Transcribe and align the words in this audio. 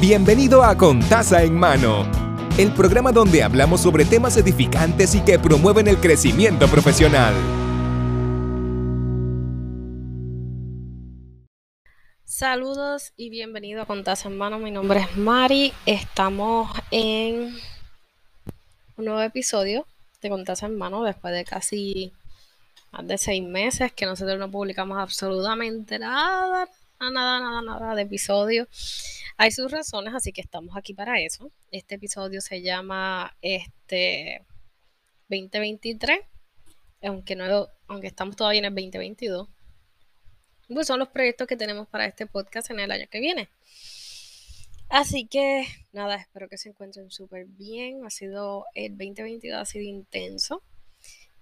Bienvenido 0.00 0.62
a 0.62 0.76
Contaza 0.76 1.44
en 1.44 1.56
Mano, 1.56 2.10
el 2.58 2.72
programa 2.72 3.12
donde 3.12 3.42
hablamos 3.42 3.80
sobre 3.80 4.04
temas 4.04 4.36
edificantes 4.36 5.14
y 5.14 5.20
que 5.20 5.38
promueven 5.38 5.88
el 5.88 5.98
crecimiento 5.98 6.66
profesional. 6.66 7.32
Saludos 12.24 13.12
y 13.16 13.30
bienvenido 13.30 13.82
a 13.82 13.86
Contaza 13.86 14.28
en 14.28 14.36
Mano. 14.36 14.58
Mi 14.58 14.72
nombre 14.72 15.00
es 15.00 15.16
Mari. 15.16 15.72
Estamos 15.86 16.70
en 16.90 17.56
un 18.96 19.04
nuevo 19.04 19.22
episodio 19.22 19.86
de 20.20 20.28
Contaza 20.28 20.66
en 20.66 20.76
Mano 20.76 21.04
después 21.04 21.32
de 21.32 21.44
casi 21.44 22.12
más 22.92 23.06
de 23.06 23.16
seis 23.16 23.42
meses 23.42 23.92
que 23.92 24.06
nosotros 24.06 24.38
no 24.38 24.50
publicamos 24.50 24.98
absolutamente 24.98 25.98
nada, 25.98 26.68
nada, 27.10 27.40
nada, 27.40 27.62
nada 27.62 27.94
de 27.94 28.02
episodio. 28.02 28.68
Hay 29.36 29.50
sus 29.50 29.70
razones, 29.70 30.14
así 30.14 30.32
que 30.32 30.40
estamos 30.40 30.76
aquí 30.76 30.94
para 30.94 31.20
eso. 31.20 31.50
Este 31.70 31.96
episodio 31.96 32.40
se 32.40 32.62
llama 32.62 33.36
este 33.42 34.44
2023, 35.28 36.20
aunque 37.02 37.36
no, 37.36 37.68
aunque 37.88 38.06
estamos 38.06 38.36
todavía 38.36 38.60
en 38.60 38.66
el 38.66 38.74
2022. 38.74 39.48
Pues 40.68 40.86
son 40.86 40.98
los 40.98 41.08
proyectos 41.08 41.46
que 41.46 41.56
tenemos 41.56 41.88
para 41.88 42.06
este 42.06 42.26
podcast 42.26 42.70
en 42.70 42.80
el 42.80 42.90
año 42.90 43.06
que 43.10 43.20
viene. 43.20 43.48
Así 44.88 45.26
que 45.26 45.66
nada, 45.92 46.16
espero 46.16 46.48
que 46.48 46.58
se 46.58 46.68
encuentren 46.68 47.10
súper 47.10 47.46
bien. 47.46 48.04
Ha 48.04 48.10
sido 48.10 48.66
el 48.74 48.92
2022 48.92 49.60
ha 49.60 49.64
sido 49.64 49.84
intenso. 49.84 50.62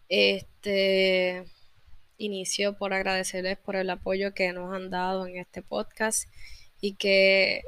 Este 0.08 1.44
inicio 2.18 2.76
por 2.76 2.92
agradecerles 2.92 3.58
por 3.58 3.76
el 3.76 3.90
apoyo 3.90 4.34
que 4.34 4.52
nos 4.52 4.72
han 4.74 4.90
dado 4.90 5.26
en 5.26 5.36
este 5.36 5.62
podcast 5.62 6.28
y 6.80 6.94
que 6.94 7.62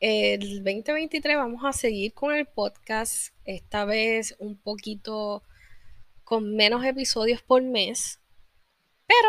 el 0.00 0.64
2023 0.64 1.36
vamos 1.36 1.62
a 1.64 1.72
seguir 1.72 2.14
con 2.14 2.34
el 2.34 2.46
podcast, 2.46 3.34
esta 3.44 3.84
vez 3.84 4.34
un 4.38 4.56
poquito 4.56 5.42
con 6.24 6.56
menos 6.56 6.84
episodios 6.84 7.42
por 7.42 7.62
mes, 7.62 8.20
pero 9.06 9.28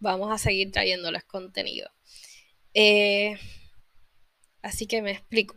vamos 0.00 0.32
a 0.32 0.38
seguir 0.38 0.72
trayéndoles 0.72 1.24
contenido. 1.24 1.90
Eh, 2.72 3.36
así 4.62 4.86
que 4.86 5.02
me 5.02 5.10
explico. 5.10 5.56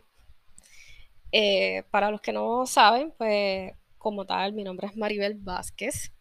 Eh, 1.30 1.84
para 1.90 2.10
los 2.10 2.20
que 2.20 2.32
no 2.32 2.66
saben, 2.66 3.12
pues 3.16 3.72
como 3.96 4.26
tal, 4.26 4.52
mi 4.52 4.64
nombre 4.64 4.88
es 4.88 4.96
Maribel 4.96 5.34
Vázquez, 5.34 6.12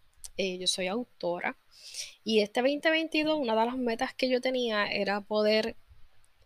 eh, 0.42 0.58
yo 0.58 0.66
soy 0.66 0.88
autora 0.88 1.56
y 2.24 2.40
este 2.40 2.62
2022 2.62 3.38
una 3.40 3.56
de 3.56 3.64
las 3.64 3.78
metas 3.78 4.16
que 4.16 4.28
yo 4.28 4.42
tenía 4.42 4.88
era 4.88 5.22
poder 5.22 5.76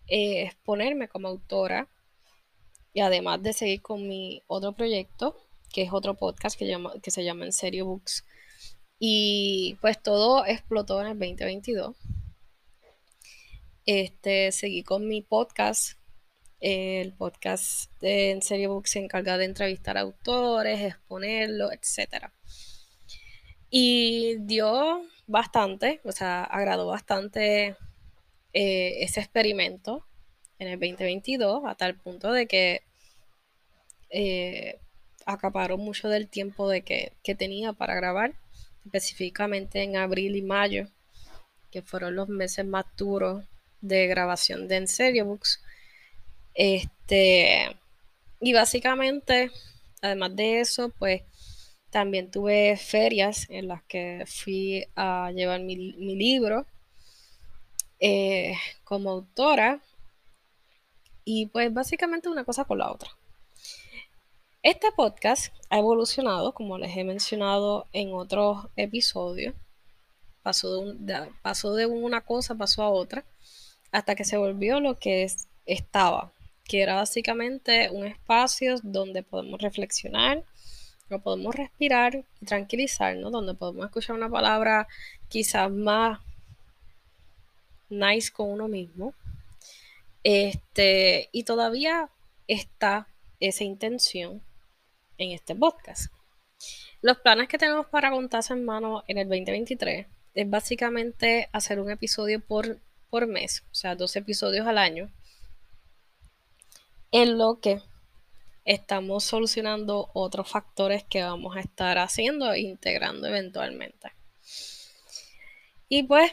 eh, 0.08 0.44
exponerme 0.44 1.08
como 1.08 1.30
autora 1.30 1.88
y 2.94 3.00
además 3.00 3.42
de 3.42 3.54
seguir 3.54 3.82
con 3.82 4.06
mi 4.06 4.42
otro 4.48 4.74
proyecto, 4.74 5.38
que 5.74 5.84
es 5.84 5.94
otro 5.94 6.16
podcast 6.16 6.60
que, 6.60 6.68
llama, 6.68 6.94
que 7.02 7.10
se 7.10 7.24
llama 7.24 7.46
En 7.46 7.54
Serio 7.54 7.86
Books. 7.86 8.26
Y 9.00 9.78
pues 9.82 10.02
todo 10.02 10.46
explotó 10.46 11.02
en 11.02 11.08
el 11.08 11.20
2022. 11.20 11.96
Este, 13.86 14.52
seguí 14.52 14.84
con 14.84 15.08
mi 15.08 15.22
podcast 15.22 15.98
el 16.60 17.14
podcast 17.14 17.92
de 18.00 18.32
En 18.32 18.42
Serio 18.42 18.74
Book 18.74 18.88
se 18.88 19.00
encarga 19.00 19.38
de 19.38 19.46
entrevistar 19.46 19.98
autores, 19.98 20.82
exponerlo, 20.82 21.70
etc. 21.72 22.32
Y 23.70 24.36
dio 24.40 25.04
bastante, 25.28 26.02
o 26.04 26.12
sea, 26.12 26.44
agradó 26.44 26.88
bastante 26.88 27.76
eh, 28.54 29.04
ese 29.04 29.20
experimento 29.20 30.06
en 30.60 30.70
el 30.70 30.80
2022, 30.80 31.64
a 31.66 31.76
tal 31.76 31.96
punto 31.96 32.32
de 32.32 32.48
que 32.48 32.84
eh, 34.10 34.80
acaparó 35.26 35.78
mucho 35.78 36.08
del 36.08 36.28
tiempo 36.28 36.70
de 36.70 36.82
que, 36.82 37.12
que 37.24 37.36
tenía 37.36 37.74
para 37.74 37.96
grabar, 37.96 38.36
específicamente 38.86 39.82
en 39.82 39.98
abril 39.98 40.36
y 40.36 40.42
mayo, 40.42 40.88
que 41.72 41.82
fueron 41.82 42.16
los 42.16 42.30
meses 42.30 42.66
más 42.66 42.86
duros 42.96 43.44
de 43.82 44.08
grabación 44.08 44.68
de 44.68 44.78
En 44.78 44.88
Serio 44.88 45.26
Books. 45.26 45.62
Este, 46.54 47.76
y 48.40 48.54
básicamente, 48.54 49.52
además 50.02 50.36
de 50.36 50.62
eso, 50.62 50.90
pues 50.98 51.24
también 51.96 52.30
tuve 52.30 52.76
ferias 52.76 53.50
en 53.50 53.70
las 53.70 53.82
que 53.84 54.26
fui 54.28 54.86
a 54.98 55.32
llevar 55.32 55.62
mi, 55.62 55.78
libro 55.78 56.66
eh, 58.02 58.54
como 58.84 59.12
autora. 59.12 59.80
Y 61.24 61.46
pues 61.46 61.74
básicamente 61.74 62.28
una 62.28 62.44
cosa 62.44 62.66
con 62.66 62.80
la 62.80 62.92
otra. 62.92 63.12
Este 64.62 64.92
podcast 64.92 65.54
ha 65.70 65.78
evolucionado, 65.78 66.54
como 66.54 66.78
les 66.78 66.98
he 66.98 67.06
mencionado 67.06 67.88
en 67.94 68.14
otros 68.14 68.68
episodios. 68.76 69.56
Pasó 70.44 70.92
de, 70.96 71.30
pasó 71.44 71.76
de 71.76 71.86
una 71.86 72.20
cosa, 72.20 72.56
pasó 72.56 72.84
a 72.84 72.90
otra, 72.90 73.24
hasta 73.94 74.16
que 74.16 74.26
se 74.26 74.36
volvió 74.36 74.82
lo 74.82 75.00
que 75.00 75.26
estaba, 75.66 76.34
que 76.66 76.82
era 76.82 76.96
básicamente 76.96 77.90
un 77.90 78.06
espacio 78.06 78.76
donde 78.84 79.24
podemos 79.24 79.62
reflexionar, 79.62 80.44
donde 81.10 81.24
podemos 81.24 81.56
respirar 81.56 82.24
y 82.42 82.46
tranquilizarnos, 82.46 83.32
donde 83.32 83.54
podemos 83.54 83.86
escuchar 83.86 84.16
una 84.16 84.30
palabra 84.30 84.88
quizás 85.28 85.72
más 85.72 86.20
nice 87.90 88.32
con 88.32 88.50
uno 88.50 88.68
mismo. 88.68 89.14
Este, 90.24 91.30
y 91.32 91.44
todavía 91.44 92.10
está 92.48 93.08
esa 93.40 93.64
intención 93.64 94.42
en 95.18 95.32
este 95.32 95.56
podcast. 95.56 96.12
Los 97.02 97.20
planes 97.20 97.48
que 97.48 97.58
tenemos 97.58 97.86
para 97.88 98.10
contarse 98.10 98.54
en 98.54 98.66
mano 98.66 99.04
en 99.08 99.20
el 99.20 99.30
2023 99.30 100.08
es 100.34 100.50
básicamente 100.50 101.50
hacer 101.52 101.80
un 101.80 101.92
episodio 101.92 102.40
por, 102.40 102.80
por 103.10 103.28
mes, 103.28 103.64
o 103.72 103.76
sea, 103.76 103.96
dos 103.96 104.16
episodios 104.16 104.66
al 104.66 104.80
año 104.80 105.12
en 107.12 107.38
lo 107.38 107.62
que 107.62 107.82
estamos 108.66 109.24
solucionando 109.24 110.10
otros 110.14 110.50
factores 110.50 111.04
que 111.04 111.22
vamos 111.22 111.56
a 111.56 111.60
estar 111.60 112.00
haciendo 112.00 112.52
e 112.52 112.62
integrando 112.62 113.28
eventualmente. 113.28 114.12
Y 115.88 116.04
pues 116.04 116.32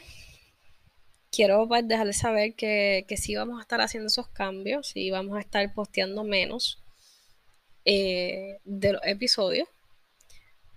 quiero 1.30 1.68
pues, 1.68 1.86
dejarles 1.86 2.18
saber 2.18 2.54
que, 2.54 3.04
que 3.06 3.18
sí 3.18 3.34
vamos 3.36 3.58
a 3.58 3.62
estar 3.62 3.82
haciendo 3.82 4.06
esos 4.06 4.28
cambios, 4.28 4.88
sí 4.88 5.10
vamos 5.10 5.36
a 5.36 5.40
estar 5.40 5.72
posteando 5.74 6.24
menos 6.24 6.82
eh, 7.84 8.58
de 8.64 8.94
los 8.94 9.02
episodios, 9.04 9.68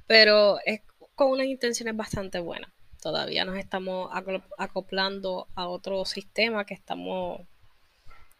pero 0.07 0.59
es 0.66 0.81
con 1.16 1.31
unas 1.31 1.47
intenciones 1.47 1.95
bastante 1.95 2.39
buenas. 2.39 2.72
Todavía 3.01 3.45
nos 3.45 3.57
estamos 3.57 4.09
acoplando 4.57 5.47
a 5.55 5.67
otro 5.67 6.03
sistema 6.05 6.66
que 6.66 6.73
estamos 6.73 7.41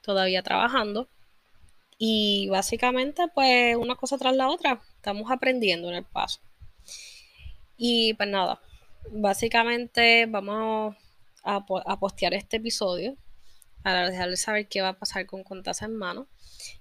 todavía 0.02 0.42
trabajando 0.44 1.08
y 1.98 2.50
básicamente, 2.50 3.24
pues 3.34 3.76
una 3.78 3.96
cosa 3.96 4.18
tras 4.18 4.36
la 4.36 4.50
otra, 4.50 4.82
estamos 4.96 5.32
aprendiendo 5.32 5.90
en 5.90 5.96
el 5.96 6.04
paso. 6.04 6.42
Y 7.78 8.14
pues 8.16 8.30
nada, 8.30 8.62
básicamente 9.12 10.26
vamos 10.26 10.96
a, 11.44 11.66
postear 12.00 12.34
este 12.34 12.58
episodio 12.58 13.16
para 13.84 14.10
dejarles 14.10 14.42
saber 14.42 14.68
qué 14.68 14.82
va 14.82 14.90
a 14.90 15.00
pasar 15.00 15.26
con 15.26 15.44
Contas 15.44 15.82
en 15.82 15.96
Mano. 15.96 16.28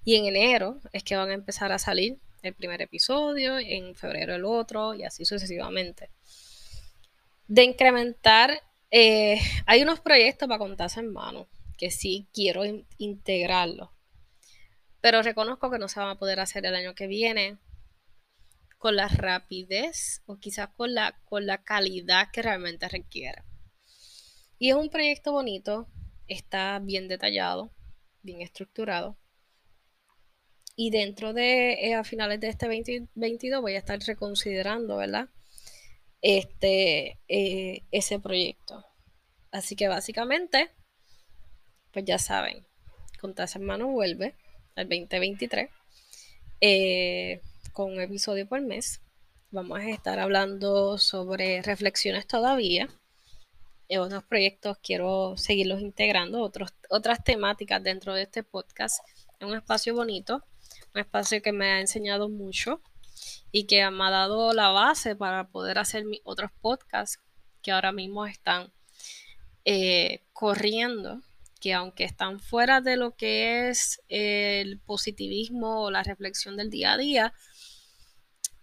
Y 0.05 0.17
en 0.17 0.27
enero 0.27 0.81
es 0.93 1.05
que 1.05 1.17
van 1.17 1.31
a 1.31 1.35
empezar 1.35 1.71
a 1.73 1.79
salir 1.79 2.19
el 2.43 2.55
primer 2.55 2.83
episodio, 2.83 3.59
en 3.59 3.95
febrero 3.95 4.35
el 4.35 4.45
otro 4.45 4.95
y 4.95 5.05
así 5.05 5.25
sucesivamente. 5.25 6.11
De 7.47 7.63
incrementar, 7.63 8.63
eh, 8.91 9.41
hay 9.67 9.83
unos 9.83 10.01
proyectos 10.01 10.49
para 10.49 10.59
Contas 10.59 10.97
en 10.97 11.13
Mano 11.13 11.47
que 11.77 11.91
sí 11.91 12.27
quiero 12.33 12.63
integrarlos 12.99 13.94
pero 15.05 15.21
reconozco 15.21 15.71
que 15.71 15.79
no 15.79 15.87
se 15.87 16.01
va 16.01 16.13
a 16.13 16.19
poder 16.19 16.41
hacer 16.41 16.65
el 16.65 16.75
año 16.75 16.95
que 16.95 17.07
viene 17.07 17.59
con 18.79 18.97
la 18.97 19.07
rapidez 19.07 20.23
o 20.25 20.39
quizás 20.39 20.71
con 20.71 20.95
la, 20.95 21.21
con 21.27 21.45
la 21.45 21.63
calidad 21.63 22.31
que 22.33 22.41
realmente 22.41 22.89
requiere. 22.89 23.43
Y 24.59 24.71
es 24.71 24.77
un 24.77 24.89
proyecto 24.89 25.33
bonito, 25.33 25.89
está 26.27 26.79
bien 26.79 27.07
detallado, 27.07 27.71
bien 28.23 28.41
estructurado. 28.41 29.19
Y 30.75 30.89
dentro 30.89 31.35
de, 31.35 31.87
eh, 31.87 31.95
a 31.97 32.03
finales 32.03 32.41
de 32.41 32.49
este 32.49 32.65
2022 32.65 33.61
voy 33.61 33.75
a 33.75 33.81
estar 33.81 33.99
reconsiderando, 33.99 34.97
¿verdad? 34.97 35.29
Este, 36.23 37.21
eh, 37.29 37.83
ese 37.91 38.21
proyecto. 38.21 38.87
Así 39.51 39.77
que 39.77 39.87
básicamente, 39.87 40.71
pues 41.93 42.07
ya 42.07 42.17
saben, 42.19 42.67
Contas 43.21 43.55
Hermano 43.55 43.89
vuelve 43.89 44.35
el 44.77 44.89
2023, 44.89 45.71
eh, 46.61 47.41
con 47.73 47.93
un 47.93 48.01
episodio 48.01 48.47
por 48.49 48.61
mes. 48.61 49.01
Vamos 49.51 49.79
a 49.79 49.91
estar 49.91 50.19
hablando 50.19 50.99
sobre 50.99 51.63
reflexiones 51.63 52.27
todavía. 52.27 52.89
En 53.89 54.01
otros 54.01 54.25
proyectos 54.25 54.79
quiero 54.83 55.37
seguirlos 55.37 55.81
integrando, 55.81 56.41
otros, 56.41 56.75
otras 56.91 57.23
temáticas 57.23 57.83
dentro 57.83 58.15
de 58.15 58.23
este 58.23 58.43
podcast 58.43 59.07
Es 59.39 59.47
un 59.47 59.55
espacio 59.55 59.95
bonito, 59.95 60.43
un 60.95 61.01
espacio 61.01 61.41
que 61.43 61.53
me 61.53 61.67
ha 61.67 61.81
enseñado 61.81 62.29
mucho 62.29 62.81
y 63.53 63.67
que 63.67 63.89
me 63.91 64.05
ha 64.05 64.11
dado 64.11 64.53
la 64.53 64.71
base 64.71 65.15
para 65.15 65.49
poder 65.49 65.79
hacer 65.79 66.05
mis 66.05 66.21
otros 66.25 66.51
podcasts 66.61 67.21
que 67.63 67.71
ahora 67.71 67.93
mismo 67.93 68.27
están 68.27 68.73
eh, 69.65 70.23
corriendo, 70.33 71.21
que 71.65 71.73
aunque 71.73 72.05
están 72.05 72.41
fuera 72.41 72.83
de 72.83 72.99
lo 72.99 73.17
que 73.17 73.71
es 73.71 74.03
el 74.09 74.81
positivismo 74.81 75.85
o 75.85 75.91
la 75.91 76.03
reflexión 76.03 76.59
del 76.59 76.69
día 76.69 76.93
a 76.93 76.99
día, 76.99 77.33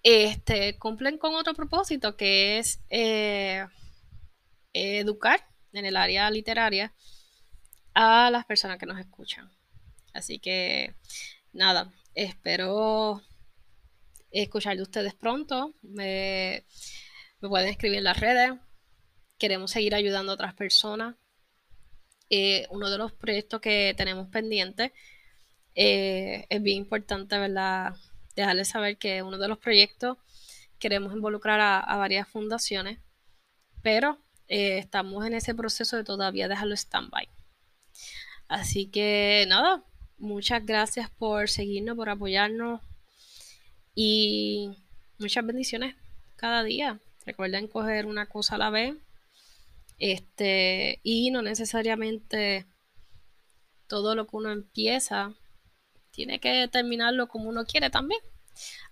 este, 0.03 0.77
cumplen 0.77 1.17
con 1.17 1.33
otro 1.33 1.55
propósito 1.55 2.15
que 2.15 2.59
es 2.59 2.79
eh, 2.91 3.65
educar 4.73 5.47
en 5.73 5.85
el 5.85 5.97
área 5.97 6.29
literaria 6.29 6.93
a 7.95 8.29
las 8.29 8.45
personas 8.45 8.77
que 8.77 8.85
nos 8.85 8.99
escuchan. 8.99 9.49
Así 10.13 10.37
que 10.37 10.93
nada, 11.53 11.91
espero 12.13 13.19
escuchar 14.29 14.77
de 14.77 14.83
ustedes 14.83 15.15
pronto. 15.15 15.73
Me, 15.81 16.67
pueden 17.39 17.69
escribir 17.69 17.97
en 17.97 18.03
las 18.03 18.19
redes. 18.19 18.51
Queremos 19.39 19.71
seguir 19.71 19.95
ayudando 19.95 20.33
a 20.33 20.35
otras 20.35 20.53
personas. 20.53 21.15
Eh, 22.33 22.65
uno 22.69 22.89
de 22.89 22.97
los 22.97 23.11
proyectos 23.11 23.59
que 23.59 23.93
tenemos 23.97 24.29
pendiente 24.29 24.93
eh, 25.75 26.45
es 26.49 26.63
bien 26.63 26.77
importante, 26.77 27.37
¿verdad? 27.37 27.93
Dejarles 28.37 28.69
saber 28.69 28.95
que 28.97 29.21
uno 29.21 29.37
de 29.37 29.49
los 29.49 29.57
proyectos 29.57 30.17
queremos 30.79 31.13
involucrar 31.13 31.59
a, 31.59 31.97
varias 31.97 32.29
fundaciones, 32.29 32.99
pero 33.81 34.17
eh, 34.47 34.77
estamos 34.77 35.25
en 35.25 35.33
ese 35.33 35.53
proceso 35.53 35.97
de 35.97 36.05
todavía 36.05 36.47
dejarlo 36.47 36.73
stand-by. 36.73 37.27
Así 38.47 38.85
que 38.85 39.43
nada, 39.49 39.83
muchas 40.17 40.65
gracias 40.65 41.09
por 41.09 41.49
seguirnos, 41.49 41.97
por 41.97 42.07
apoyarnos 42.07 42.79
y 43.93 44.71
muchas 45.19 45.45
bendiciones 45.45 45.97
cada 46.37 46.63
día. 46.63 46.97
Recuerden 47.25 47.67
coger 47.67 48.05
una 48.05 48.27
cosa 48.27 48.55
a 48.55 48.57
la 48.57 48.69
vez. 48.69 48.95
Este, 50.01 50.99
y 51.03 51.29
no 51.29 51.43
necesariamente 51.43 52.65
todo 53.85 54.15
lo 54.15 54.25
que 54.25 54.35
uno 54.35 54.51
empieza 54.51 55.35
tiene 56.09 56.39
que 56.39 56.67
terminarlo 56.69 57.27
como 57.27 57.49
uno 57.49 57.65
quiere 57.65 57.91
también. 57.91 58.19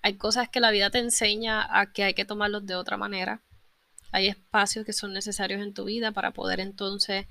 Hay 0.03 0.17
cosas 0.17 0.49
que 0.49 0.59
la 0.59 0.69
vida 0.69 0.91
te 0.91 0.99
enseña 0.99 1.65
a 1.79 1.91
que 1.91 2.03
hay 2.03 2.13
que 2.13 2.25
tomarlos 2.25 2.67
de 2.67 2.75
otra 2.75 2.95
manera. 2.95 3.41
Hay 4.11 4.27
espacios 4.27 4.85
que 4.85 4.93
son 4.93 5.11
necesarios 5.11 5.63
en 5.63 5.73
tu 5.73 5.85
vida 5.85 6.11
para 6.11 6.29
poder 6.29 6.59
entonces 6.59 7.25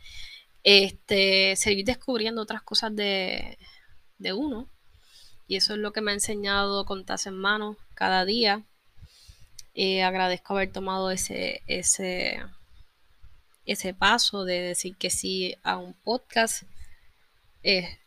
este, 0.64 1.54
seguir 1.54 1.84
descubriendo 1.84 2.42
otras 2.42 2.62
cosas 2.62 2.96
de, 2.96 3.58
uno. 4.34 4.68
Y 5.46 5.54
eso 5.54 5.74
es 5.74 5.78
lo 5.78 5.92
que 5.92 6.00
me 6.00 6.10
ha 6.10 6.14
enseñado 6.14 6.84
Contas 6.84 7.28
en 7.28 7.38
mano 7.38 7.76
cada 7.94 8.24
día. 8.24 8.64
Eh, 9.74 10.02
agradezco 10.02 10.54
haber 10.54 10.72
tomado 10.72 11.12
ese, 11.12 11.62
ese, 11.68 12.40
ese 13.68 13.92
paso 13.92 14.44
de 14.44 14.60
decir 14.60 14.96
que 14.96 15.10
sí 15.10 15.54
a 15.62 15.76
un 15.76 15.92
podcast 15.92 16.62
eh, 17.62 17.98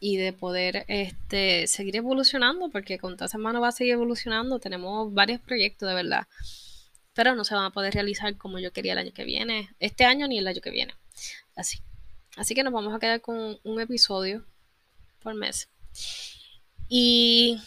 y 0.00 0.16
de 0.16 0.32
poder 0.32 0.86
este, 0.88 1.66
seguir 1.66 1.96
evolucionando, 1.96 2.70
porque 2.70 2.98
Contas 2.98 3.34
en 3.34 3.42
mano 3.42 3.60
va 3.60 3.68
a 3.68 3.72
seguir 3.72 3.92
evolucionando. 3.92 4.58
Tenemos 4.58 5.12
varios 5.12 5.40
proyectos 5.40 5.88
de 5.88 5.94
verdad, 5.94 6.26
pero 7.12 7.34
no 7.34 7.44
se 7.44 7.54
van 7.54 7.66
a 7.66 7.70
poder 7.70 7.92
realizar 7.92 8.36
como 8.38 8.58
yo 8.58 8.72
quería 8.72 8.92
el 8.92 8.98
año 8.98 9.12
que 9.12 9.24
viene, 9.24 9.70
este 9.78 10.04
año 10.04 10.26
ni 10.26 10.38
el 10.38 10.48
año 10.48 10.62
que 10.62 10.70
viene. 10.70 10.94
Así. 11.54 11.80
Así 12.36 12.54
que 12.54 12.64
nos 12.64 12.72
vamos 12.72 12.94
a 12.94 12.98
quedar 12.98 13.20
con 13.20 13.60
un 13.62 13.80
episodio 13.80 14.44
por 15.22 15.34
mes. 15.34 15.68
Y 16.88 17.60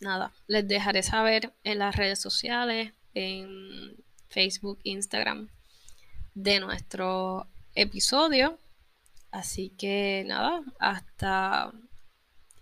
nada, 0.00 0.32
les 0.46 0.68
dejaré 0.68 1.02
saber 1.02 1.52
en 1.64 1.78
las 1.78 1.96
redes 1.96 2.20
sociales, 2.20 2.92
en 3.14 3.96
Facebook, 4.28 4.78
Instagram, 4.82 5.48
de 6.42 6.60
nuestro 6.60 7.46
episodio. 7.74 8.58
Así 9.32 9.70
que 9.70 10.24
nada, 10.26 10.62
hasta 10.78 11.72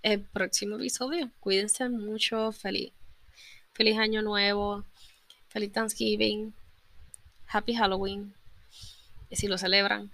el 0.02 0.22
próximo 0.22 0.76
episodio. 0.76 1.30
Cuídense 1.40 1.88
mucho. 1.88 2.52
Feliz, 2.52 2.92
feliz 3.74 3.98
año 3.98 4.22
nuevo. 4.22 4.84
Feliz 5.48 5.72
Thanksgiving. 5.72 6.54
Happy 7.48 7.74
Halloween 7.74 8.34
si 9.30 9.46
lo 9.46 9.58
celebran. 9.58 10.10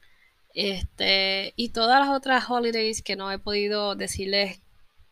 Este, 0.55 1.55
y 1.57 1.71
todas 1.71 2.01
las 2.01 2.15
otras 2.15 2.51
holidays 2.51 3.01
que 3.03 3.17
no 3.17 3.31
he 3.31 3.39
podido 3.39 3.95
decirles 3.95 4.61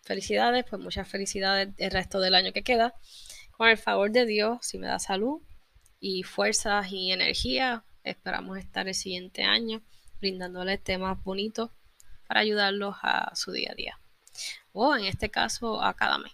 felicidades, 0.02 0.64
pues 0.68 0.82
muchas 0.82 1.08
felicidades 1.08 1.68
el 1.78 1.90
resto 1.92 2.20
del 2.20 2.34
año 2.34 2.52
que 2.52 2.62
queda. 2.62 2.94
Con 3.52 3.68
el 3.68 3.78
favor 3.78 4.10
de 4.10 4.26
Dios, 4.26 4.58
si 4.62 4.78
me 4.78 4.88
da 4.88 4.98
salud 4.98 5.40
y 6.00 6.24
fuerzas 6.24 6.90
y 6.90 7.12
energía, 7.12 7.84
esperamos 8.04 8.58
estar 8.58 8.88
el 8.88 8.94
siguiente 8.94 9.44
año 9.44 9.82
brindándoles 10.20 10.82
temas 10.82 11.22
bonitos 11.22 11.70
para 12.26 12.40
ayudarlos 12.40 12.96
a 13.02 13.34
su 13.34 13.52
día 13.52 13.70
a 13.72 13.74
día. 13.74 13.98
O 14.72 14.94
en 14.94 15.04
este 15.04 15.30
caso, 15.30 15.82
a 15.82 15.94
cada 15.94 16.18
mes. 16.18 16.32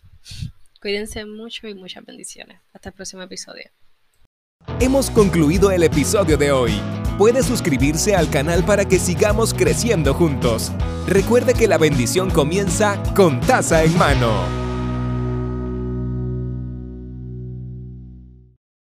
Cuídense 0.81 1.25
mucho 1.25 1.69
y 1.69 1.75
muchas 1.75 2.05
bendiciones. 2.05 2.61
Hasta 2.73 2.91
el 2.91 2.95
próximo 2.95 3.23
episodio. 3.23 3.71
Hemos 4.81 5.11
concluido 5.11 5.71
el 5.71 5.83
episodio 5.85 6.37
de 6.37 6.53
hoy 6.53 6.81
puede 7.17 7.43
suscribirse 7.43 8.15
al 8.15 8.31
canal 8.31 8.65
para 8.65 8.85
que 8.85 8.99
sigamos 8.99 9.55
creciendo 9.55 10.15
juntos. 10.15 10.73
Recuerde 11.07 11.55
que 11.55 11.69
la 11.69 11.79
bendición 11.79 12.31
comienza 12.31 13.03
con 13.15 13.41
taza 13.41 13.85
en 13.85 13.97
mano. 13.97 14.66